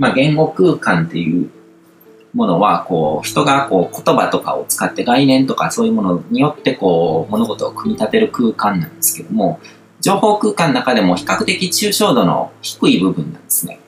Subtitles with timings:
[0.00, 1.50] まあ、言語空間っていう
[2.32, 9.60] ものは、こう、人がこう言葉とかを使って概念とかそういうものによってこう、物事を組み立てる空間なんですけども、
[10.00, 13.78] 情報空間の中でも比較的抽象度の低い部分なんですね。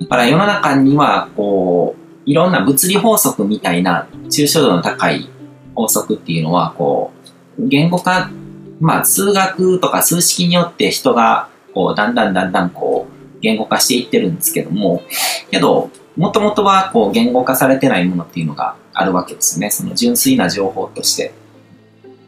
[0.00, 5.28] だから世の中には、こう、いろんな物理法則みたいな抽象度の高い
[5.74, 7.10] 法則っていうのは、こ
[7.58, 8.30] う、言語化、
[8.80, 13.03] まあ、数学とか数式によって人が、こう、だんだんだんだんこう、
[13.44, 15.02] 言語化していってるんですけども、
[15.50, 19.70] けど、もともとはこう言語化されてないものっていうのがあるわけですよね。
[19.70, 21.34] その純粋な情報として。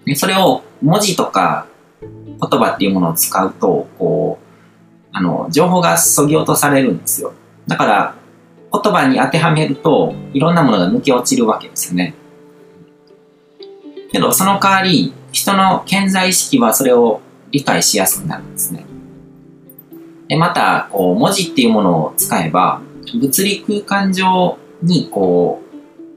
[0.04, 1.66] でそれを文字とか
[2.00, 4.46] 言葉っていうものを使うと、こう、
[5.12, 7.32] あの、情報が削ぎ落とされるんですよ。
[7.66, 8.14] だから、
[8.72, 12.14] 言葉に当てはめると、いろんなものが抜け落ちるわけですよね。
[14.12, 18.84] けど、その代わり、人の健在意識はそれを理解しやすくなるんですね。
[20.28, 22.80] で、また、こう、文字っていうものを使えば、
[23.20, 25.62] 物理空間上に、こ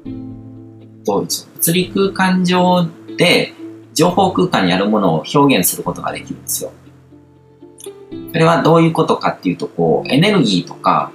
[0.06, 1.58] う、どうでしょう。
[1.58, 3.54] 物理空間上で、
[3.94, 6.72] 情報空間にあるものを表現することができるんですよ。
[8.32, 11.12] それはどういうことかっていうと、こう、エネルギーとか、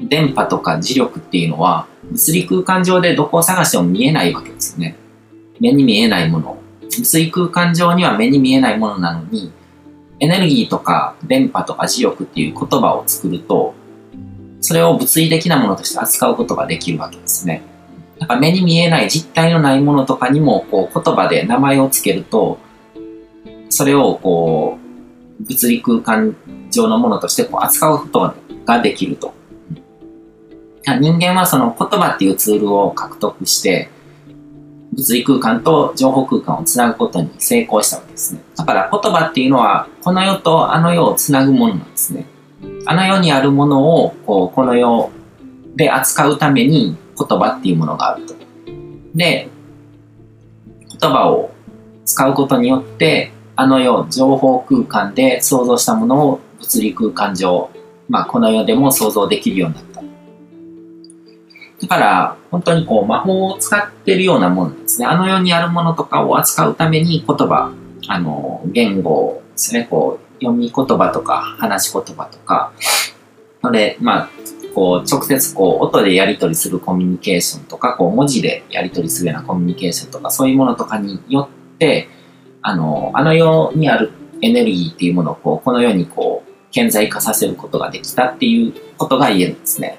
[0.00, 4.96] 電波とか磁力っていうのは、物理空間上でどこを探しても見えないわけですよね。
[5.60, 6.58] 目に見えないもの。
[6.82, 9.52] 物理空間上には目に見えないものなのに、
[10.20, 13.74] エネルギーとか電波とか磁力っていう言葉を作ると、
[14.60, 17.62] それを物理的なものとして扱うことができるわけですね。
[18.18, 22.58] だか目に見えない実体のないものとかにもこう言葉で名前をつけると、
[23.70, 24.78] それをこ
[25.40, 26.36] う物理空間
[26.70, 28.34] 上のものとしてこう扱うこと
[28.66, 29.32] ができると。
[31.00, 33.88] 人間はその言葉っていうツールを獲得して、
[34.92, 38.40] 物理空間と情報空間をつなぐことに成功したわけですね。
[38.56, 42.26] だから言葉っていうのは、この世とあの世をつなぐものなんですね。
[42.86, 45.10] あの世にあるものを、こう、この世
[45.76, 48.34] で扱うために言葉っていうものがあると。
[49.14, 49.48] で、
[51.00, 51.52] 言葉を
[52.04, 57.70] 使うことによって、あの世、情報空間で想像したものを物理空間上、
[58.08, 59.89] まあ、この世でも想像できるようになった。
[61.82, 65.06] だから、本当にこう、魔法を使ってるようなものですね。
[65.06, 67.72] あの世にあるものとかを扱うために言葉、
[68.06, 72.72] あの、言語ですね、こう、読み言葉とか、話し言葉とか、
[73.62, 74.30] ので、まあ、
[74.74, 82.08] こう、直接こう、音でやり取りするコミュニケーションとか、こう、文字でやり取りするようなコミュニケーションとか、そういうものとかによって、
[82.62, 84.12] あの、あの世にある
[84.42, 89.98] エネルギーっていうものをこう、この世にこう、顕在化させることができたっていうことが言えるんですね。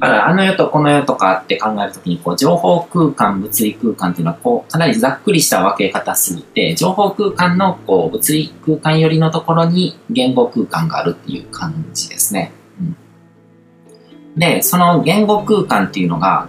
[0.00, 12.52] だからあの世とこの世とかって考えるときにこう情報空間、物理空間っていうのはこうかなりざっくりした分け方すぎて情報空間のこう物理空間寄りのところに言語空間があるっていう感じですね。
[12.80, 16.48] うん、で、その言語空間っていうのが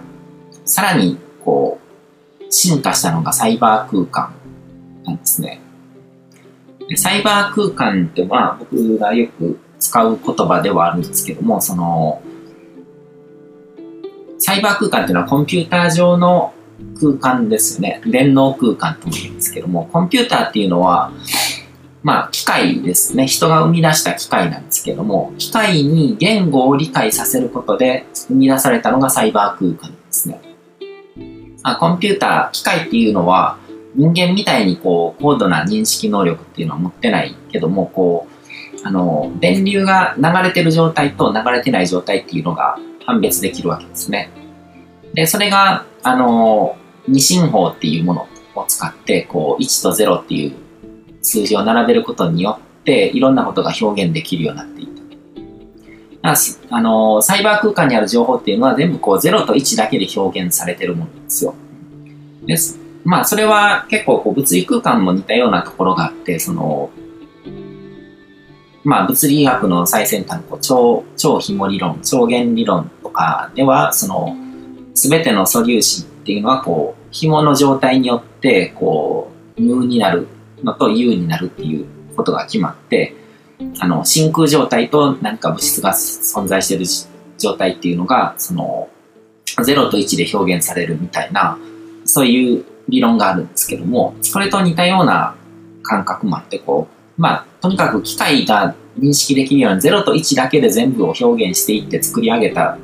[0.64, 1.78] さらにこ
[2.40, 4.34] う進化したのがサイバー空間
[5.04, 5.60] なんですね。
[6.88, 12.22] でサイバー空間ってまあ僕がよく使う言葉ではあるんですけども、その
[14.44, 16.52] サイバー空間っていうのはコンピューター上の
[17.00, 18.02] 空間ですね。
[18.04, 21.12] 電脳空間とも言うんですけども、コンピューターっていうのは、
[22.02, 23.26] まあ、機械ですね。
[23.26, 30.42] 人が生み出した機械なんですけども、機械に言語を理解させることで生み出されたのがサイバー空間ですね。
[31.62, 33.56] あコンピューター、機械っていうのは、
[33.94, 44.30] 人間みたいにこう、高度な認識能力っていうのは持ってないけども、こう、あの、電流が流れてる状態と流れてない状態っていうのが判別できるわけですね。
[45.14, 46.76] で、それが、あの、
[47.06, 50.54] 二進法っていうものを使って、こう、1と0っていう
[51.22, 54.94] 数字を並べることによって、いろんなことが表現できるようになっていた。
[56.70, 61.54] あの、サイバー空間にある情報っていうのは全部こう0と1だけで表現されてるものですよ。
[62.46, 62.78] です。
[63.04, 66.88] まあ、それは結構こう物理空間も似たようなところがあって、その、
[68.84, 74.36] まあ、物理学の最先端の超、超紐理論、超弦理論かでは、その、
[74.94, 80.28] すべての素粒子っていうのは、こう、紐の状態によって、こう、無になる
[80.62, 83.14] のと有になるっていうことが決まって、
[83.78, 86.84] あの、真空状態と何か物質が存在してる
[87.38, 88.88] 状態っていうのが、その、
[89.46, 91.58] 0と1で表現されるみたいな、
[92.04, 95.36] そういう理論があるんですけども、それと似たような
[95.82, 102.78] 感覚もあって、こう、まあ、とにかく機械が認識できるように0と1だけで全部を表現していって作り上げた、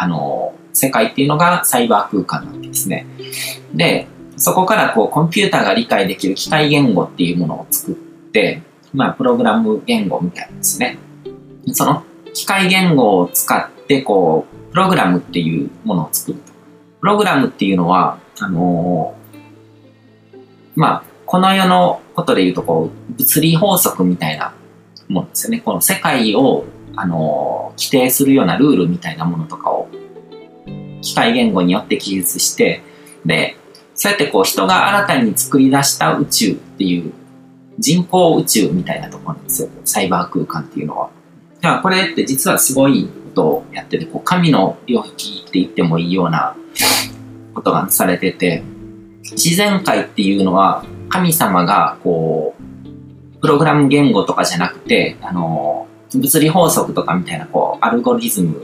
[0.00, 3.06] あの、世界っていうのがサイバー空間なわけですね。
[3.74, 4.06] で、
[4.36, 8.62] そこからこうコンピューターが理解できる機械言語っていうものを作って、
[8.94, 10.98] まあ、プログラム言語みたいですね。
[11.72, 16.52] その機械言語を使ってこうプログラムっていうものを作ると。
[17.00, 20.36] プログラムっていうのは、あのー、
[20.76, 24.54] まあ、この世のことで言うとこう物理法則みたいな
[25.08, 25.60] ものですよね。
[25.60, 26.64] この世界を、
[26.96, 29.77] あのー、規定するようなルールみたいなものとかを
[31.00, 32.82] 機械言語によって記述して、
[33.24, 33.56] で、
[33.94, 37.12] そうやってこう人が新たに作り出した宇宙っていう
[37.78, 39.68] 人工宇宙みたいなところなんですよ。
[39.84, 41.10] サイバー空間っていうのは。
[41.60, 46.56] だからこれって実はすごいことをやってて、こう神の領域って言ってもいいような
[47.54, 48.62] ことがされてて、
[49.22, 58.60] 自然界っていうのは神様がこう、プログラム言語とかじゃなくて、あの、物理法則とかみたいなこう、アルゴリズム、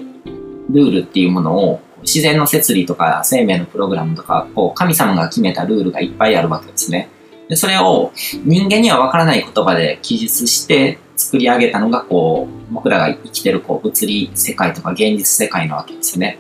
[0.70, 7.08] ルールっていうものを自然の摂理とか生命のプログラムとか、こう、神様が決めたルールがいっぱいあるわけですね。
[7.48, 8.12] で、それを
[8.44, 16.38] 人間にはわからない言葉で記述して作り上げたのが、こう、僕らが生きてるこう物理世界とか現実世界なわけですね。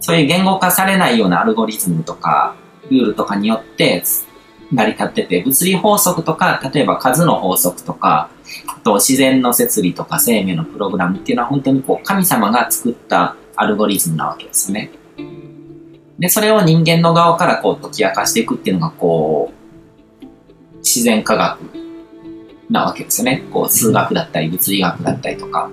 [0.00, 2.56] そういう言語化されないようなアルゴリズムとか、
[2.90, 4.02] ルールとかによって
[4.72, 8.30] 成り立ってて、物理法則とか、例えば数の法則とか、
[8.66, 14.90] あと自然の摂理とか生命のプログラムっていうのは本当にこう神様が作ったアルゴリズムなわけですよね。
[16.18, 20.26] で、それを人間の側からこう解き明かしていくっていうのがこう、
[20.78, 21.58] 自然科学
[22.68, 23.42] なわけですよね。
[23.50, 25.70] こう、数学だったり物理学だったりとか。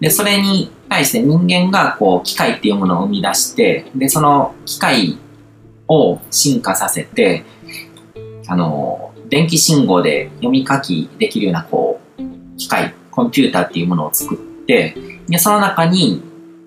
[0.00, 5.18] で、それに対して人間がこう、機械っていうものを生み出して、で、その機械
[5.88, 7.44] を進化させて、
[8.48, 14.94] あの、電気信号で読み書きできるようなこう、機械、コンピューターっていうものを作って、で、
[15.38, 16.22] その中に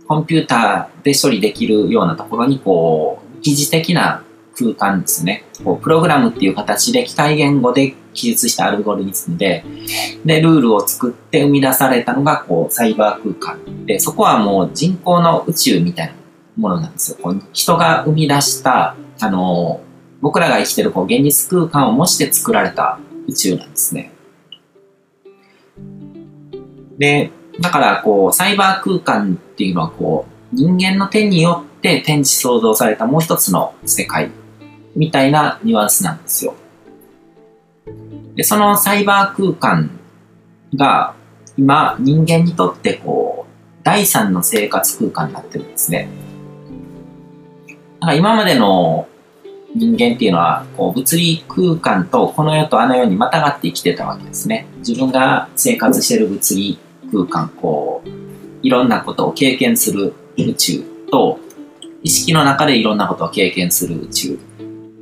[0.07, 4.23] コンピューターで処理できるようなところに、こう、疑似的な
[4.57, 5.45] 空間ですね。
[5.63, 9.63] こう、プログラムっていう形で機械言語で記述したアルゴリズムで、
[10.25, 16.13] で、ルールを作って生み出されたのが、こう、サイバー空間で、そこはもう人工の宇宙みたいな
[16.57, 17.17] ものなんですよ。
[17.21, 19.81] こう人が生み出した、あの、
[20.21, 24.11] 僕らが生きてるこう現実空間を模して作られた宇宙なんですね。
[26.97, 34.29] で、だからこう、サイバー空間っていうのはこう、人間の手によって展示創造されたもう一つの世界
[34.95, 36.55] みたいなニュアンスなんですよ。
[38.35, 39.91] で、そのサイバー空間
[40.75, 41.15] が
[41.57, 43.53] 今人間にとってこう、
[43.83, 46.09] 第三の生活空間になってるんですね。
[47.99, 49.07] だから今までの
[49.75, 54.67] 人間っていうのは、こう、物理空間とこの世とあの世にまたがって生きてたわけですね。
[54.77, 56.79] 自分が生活してる物理
[57.13, 58.09] 空間、こう、
[58.63, 61.39] いろんなことを経験する宇宙と、
[62.01, 64.39] 意識の中でいろんなことを経験する宇宙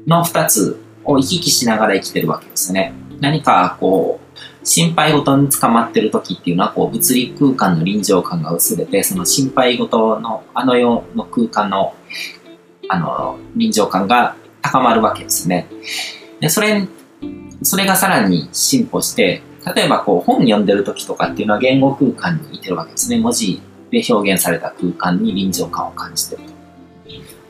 [0.05, 2.93] の二つを行き来しながら生きてるわけですね。
[3.19, 11.95] 何かこう、心配事に捕まってる時っていうのは、こう、物理空間の臨場感が薄れて、その心配事の、あの世の空間の、
[12.89, 15.67] あの、臨場感が高まるわけですね。
[16.39, 16.87] で、それ、
[17.63, 23.19] それがさらに進歩して、例えばこう本読んでる時とかっていうのは言語空間にいてるわけですね。
[23.19, 23.61] 文字
[23.91, 26.51] で表現された空間に臨場感を感じてると。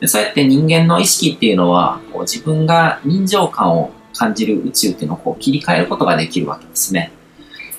[0.00, 7.12] でそうやって人間の意識っていうのは、こう自分が臨場感を感じる宇宙っていうのをこう切り替えることができるわけですね。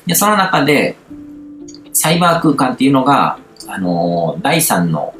[0.05, 0.95] で、その中で、
[1.91, 5.13] サイバー空間っていうのが、あのー、第三の、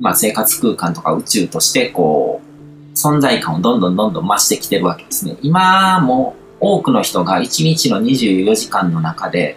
[0.00, 5.36] まあ、生活空間とか宇宙として、こう、存在感をどんどんどんどん増してきてるわけですね。
[5.42, 9.56] 今も多くの人が1日の24時間の中で、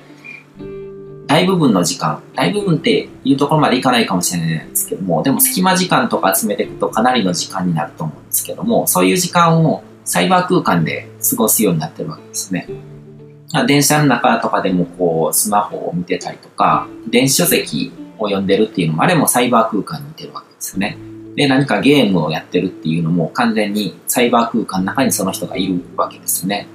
[1.27, 12.67] 大部分の時間、大部分っていうところまでいかないかもしれないんですけども、でも隙間時間とか集めていくとかなりの時間になると思うんですけども、そういう時間をサイバー空間で過ごすようになってるわけですね。
[13.67, 20.97] 電車の中とかでもこう、スマホを見てたりとか、電子書籍を読んでるっていうのも、あれもサイバー空間に似てるわけですね。
[21.35, 26.67] で、何かゲームをやってるっていうのも完全にサイバー空間の中にその人がいるわけですね。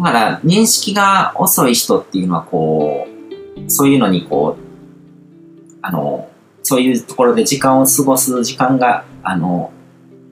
[0.00, 6.30] だから認識が遅い人っていうのはこう、そういうのにこう、あの、
[6.62, 9.72] そういうところで時間を過ごす時間が、あの、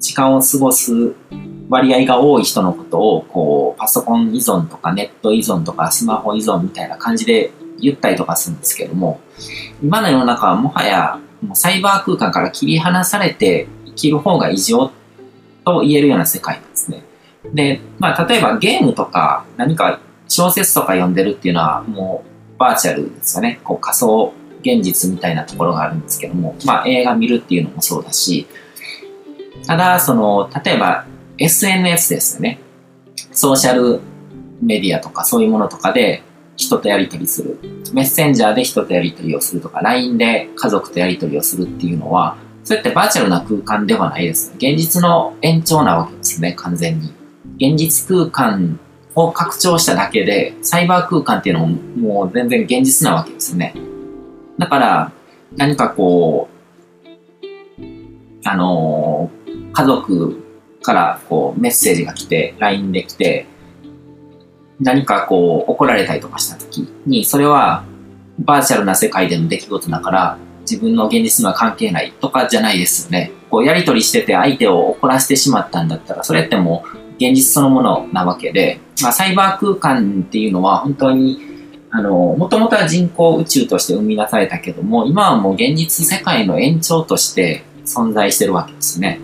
[0.00, 1.14] 時間を過ごす
[1.68, 9.20] 割合が多い人のことを、こう、パソコン依存とかネット依存とかスマホ依存みたいな感じで言ったりとかするんですけども、
[9.82, 14.90] 今の世の中はもはや、もうサイバー空間から切り離されて生きる方が異常
[15.64, 17.02] と言えるような世界なんですね。
[17.54, 22.24] で、まあ、例えばゲームとか何か小説とか読んでるっていうのはも
[22.56, 23.60] うバーチャルですよね。
[23.64, 28.46] こう仮想現実みたいなところがあるんですけども、まあ映画見るっていうのもそうだし、
[29.66, 31.06] ただ、その、例えば
[31.38, 32.58] SNS ですよね。
[33.32, 34.00] ソーシャル
[34.60, 36.22] メディアとかそういうものとかで、
[36.56, 37.60] 人とやり取りする。
[37.92, 44.52] メッセンジャーで人とやり取りをするとか、LINE で家族とやり取りをするっていうのは、それってバーチャルな空間ではないです。
[44.56, 47.12] 現実の延長なわけですね、完全に。
[47.58, 48.78] 現実空間
[49.14, 53.74] を拡張しただけで、サイバー空間っていうのももう全然現実なわけですね。
[54.58, 55.12] だから、
[55.56, 56.58] 何かこう、
[58.44, 60.42] あのー、家族
[60.82, 63.46] からこうメッセージが来て、LINE で来て、
[64.80, 67.84] 何かこう怒られたりとかした時に、それは
[68.38, 73.32] バーチャルな世界での出来事だから、自分の現実には関係ないとかじゃないですよね。
[73.50, 81.40] こうやりとりしてて相手を怒らせてしまったんだったら、それってもう現実そのものなわけで、まあ、サイバー空間っていうのは本当に、
[81.90, 89.20] あの、もともとは人工宇宙として生み出されたけども、今はもう現実世界の延長として存在してるわけですね。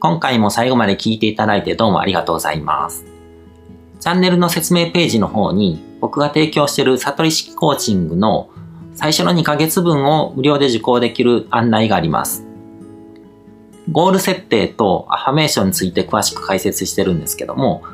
[0.00, 3.04] 今回も最後まで聞いていただいてどうもありがとうございます。
[4.00, 8.50] チャンネルの説明ページの方に僕が提供している悟り式コーチングの
[8.92, 12.44] 最初の2ヶ月分を無料で受講できる案内があります。
[13.90, 17.84] ゴール設定とアファメーションについて詳しく解説してるんですけども、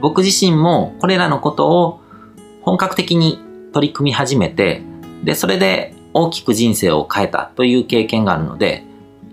[0.00, 2.00] 僕自身もこれらのことを
[2.62, 3.40] 本格的に
[3.72, 4.82] 取り組み始めて、
[5.24, 8.84] で、それで大きく人生を変えたという経験があるので、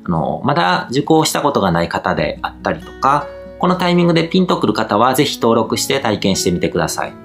[0.04, 3.28] あの、まだ受講したことがない方であったりとか、
[3.60, 7.25] このタイミングでピンとくる方はぜひ登録して体験してみてください。